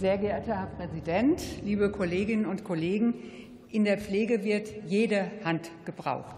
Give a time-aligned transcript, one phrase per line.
[0.00, 3.12] Sehr geehrter Herr Präsident, liebe Kolleginnen und Kollegen!
[3.68, 6.36] In der Pflege wird jede Hand gebraucht.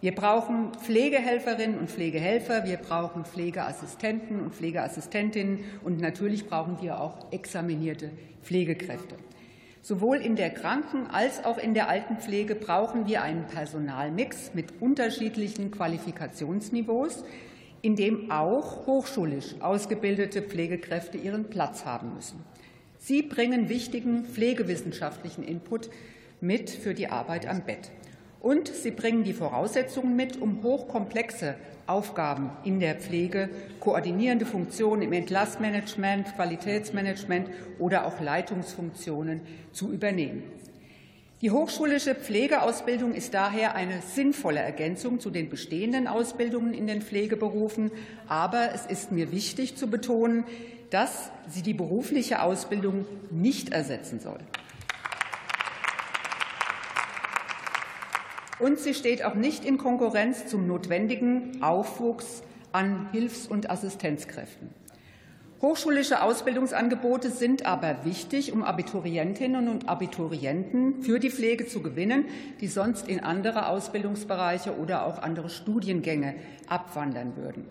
[0.00, 7.32] Wir brauchen Pflegehelferinnen und Pflegehelfer, wir brauchen Pflegeassistenten und Pflegeassistentinnen und natürlich brauchen wir auch
[7.32, 8.10] examinierte
[8.44, 9.16] Pflegekräfte.
[9.80, 15.72] Sowohl in der Kranken- als auch in der Altenpflege brauchen wir einen Personalmix mit unterschiedlichen
[15.72, 17.24] Qualifikationsniveaus,
[17.80, 22.44] in dem auch hochschulisch ausgebildete Pflegekräfte ihren Platz haben müssen.
[23.04, 25.90] Sie bringen wichtigen pflegewissenschaftlichen Input
[26.40, 27.90] mit für die Arbeit am Bett.
[28.38, 31.56] Und sie bringen die Voraussetzungen mit, um hochkomplexe
[31.88, 33.48] Aufgaben in der Pflege,
[33.80, 37.48] koordinierende Funktionen im Entlassmanagement, Qualitätsmanagement
[37.80, 39.40] oder auch Leitungsfunktionen
[39.72, 40.44] zu übernehmen.
[41.42, 47.90] Die hochschulische Pflegeausbildung ist daher eine sinnvolle Ergänzung zu den bestehenden Ausbildungen in den Pflegeberufen.
[48.28, 50.44] Aber es ist mir wichtig zu betonen,
[50.90, 54.38] dass sie die berufliche Ausbildung nicht ersetzen soll.
[58.60, 64.81] Und sie steht auch nicht in Konkurrenz zum notwendigen Aufwuchs an Hilfs- und Assistenzkräften.
[65.62, 72.24] Hochschulische Ausbildungsangebote sind aber wichtig, um Abiturientinnen und Abiturienten für die Pflege zu gewinnen,
[72.60, 76.34] die sonst in andere Ausbildungsbereiche oder auch andere Studiengänge
[76.66, 77.68] abwandern würden.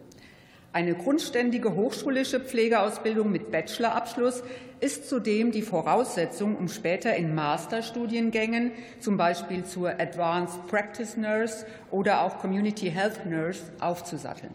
[0.71, 4.41] Eine grundständige hochschulische Pflegeausbildung mit Bachelorabschluss
[4.79, 12.21] ist zudem die Voraussetzung, um später in Masterstudiengängen, zum Beispiel zur Advanced Practice Nurse oder
[12.21, 14.53] auch Community Health Nurse, aufzusatteln.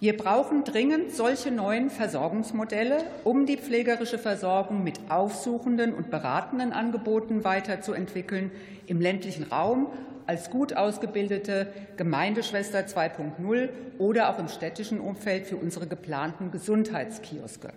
[0.00, 7.44] Wir brauchen dringend solche neuen Versorgungsmodelle, um die pflegerische Versorgung mit aufsuchenden und beratenden Angeboten
[7.44, 8.50] weiterzuentwickeln,
[8.86, 9.88] im ländlichen Raum
[10.26, 17.74] als gut ausgebildete Gemeindeschwester 2.0 oder auch im städtischen Umfeld für unsere geplanten Gesundheitskioske.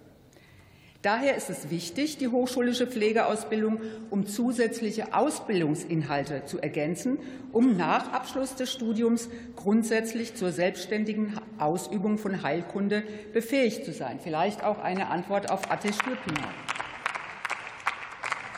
[1.03, 7.19] Daher ist es wichtig, die hochschulische Pflegeausbildung um zusätzliche Ausbildungsinhalte zu ergänzen,
[7.51, 9.27] um nach Abschluss des Studiums
[9.57, 13.03] grundsätzlich zur selbstständigen Ausübung von Heilkunde
[13.33, 14.19] befähigt zu sein.
[14.21, 16.47] Vielleicht auch eine Antwort auf Atesh Gürpina.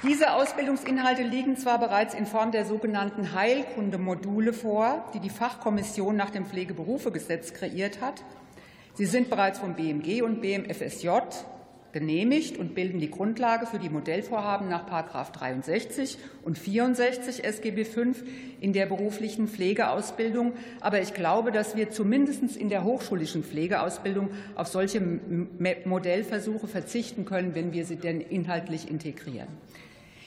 [0.08, 6.30] Diese Ausbildungsinhalte liegen zwar bereits in Form der sogenannten Heilkundemodule vor, die die Fachkommission nach
[6.30, 8.24] dem Pflegeberufegesetz kreiert hat.
[8.94, 11.10] Sie sind bereits vom BMG und BMFSJ
[11.96, 18.02] genehmigt und bilden die Grundlage für die Modellvorhaben nach 63 und 64 SGB V
[18.60, 20.52] in der beruflichen Pflegeausbildung.
[20.82, 25.02] Aber ich glaube, dass wir zumindest in der hochschulischen Pflegeausbildung auf solche
[25.86, 29.48] Modellversuche verzichten können, wenn wir sie denn inhaltlich integrieren.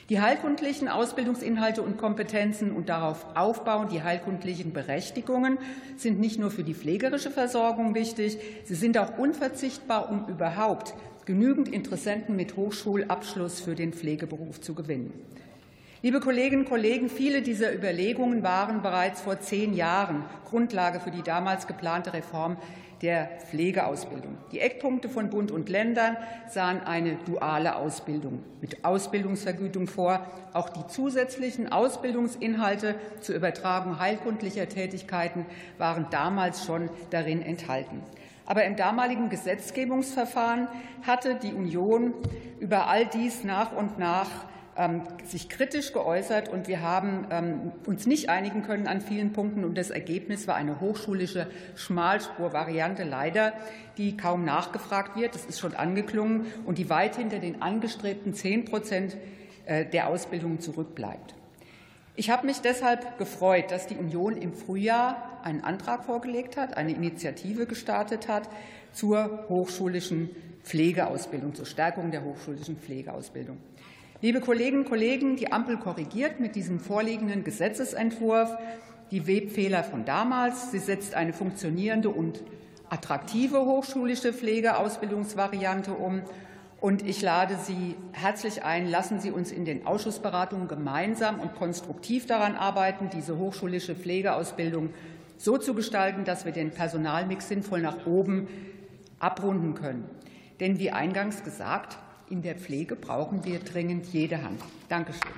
[0.09, 5.59] Die heilkundlichen Ausbildungsinhalte und Kompetenzen und darauf aufbauen die heilkundlichen Berechtigungen
[5.99, 10.95] sind nicht nur für die pflegerische Versorgung wichtig, sie sind auch unverzichtbar, um überhaupt
[11.27, 15.13] genügend Interessenten mit Hochschulabschluss für den Pflegeberuf zu gewinnen.
[16.01, 21.23] Liebe Kolleginnen und Kollegen, viele dieser Überlegungen waren bereits vor zehn Jahren Grundlage für die
[21.23, 22.57] damals geplante Reform
[23.03, 24.39] der Pflegeausbildung.
[24.53, 26.17] Die Eckpunkte von Bund und Ländern
[26.49, 30.25] sahen eine duale Ausbildung mit Ausbildungsvergütung vor.
[30.53, 35.47] Auch die zusätzlichen Ausbildungsinhalte zur Übertragung heilkundlicher Tätigkeiten
[35.79, 38.05] waren damals schon darin enthalten.
[38.47, 40.69] Aber im damaligen Gesetzgebungsverfahren
[41.05, 42.15] hatte die Union
[42.61, 44.29] über all dies nach und nach
[45.25, 49.65] sich kritisch geäußert, und wir haben ähm, uns nicht einigen können an vielen Punkten.
[49.65, 53.55] Und das Ergebnis war eine hochschulische Schmalspurvariante, leider,
[53.97, 55.35] die kaum nachgefragt wird.
[55.35, 59.17] Das ist schon angeklungen und die weit hinter den angestrebten 10 Prozent
[59.67, 61.35] äh, der Ausbildung zurückbleibt.
[62.15, 66.93] Ich habe mich deshalb gefreut, dass die Union im Frühjahr einen Antrag vorgelegt hat, eine
[66.93, 68.49] Initiative gestartet hat
[68.93, 70.31] zur hochschulischen
[70.65, 73.59] Pflegeausbildung, zur Stärkung der hochschulischen Pflegeausbildung.
[74.21, 78.51] Liebe Kolleginnen und Kollegen, die Ampel korrigiert mit diesem vorliegenden Gesetzesentwurf
[79.13, 80.73] die Webfehler von damals.
[80.73, 82.43] Sie setzt eine funktionierende und
[82.91, 86.23] attraktive hochschulische Pflegeausbildungsvariante um.
[86.81, 92.27] Und ich lade Sie herzlich ein, lassen Sie uns in den Ausschussberatungen gemeinsam und konstruktiv
[92.27, 94.91] daran arbeiten, diese hochschulische Pflegeausbildung
[95.37, 98.49] so zu gestalten, dass wir den Personalmix sinnvoll nach oben
[99.21, 100.11] abrunden können.
[100.59, 101.99] Denn wie eingangs gesagt,
[102.31, 104.61] in der Pflege brauchen wir dringend jede Hand.
[104.89, 105.31] Dankeschön.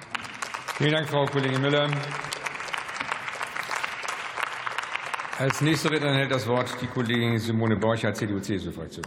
[0.76, 1.88] Vielen Dank, Frau Kollegin Müller.
[5.38, 9.04] Als nächste Rednerin hält das Wort die Kollegin Simone Borcher, CDU-CSU-Fraktion.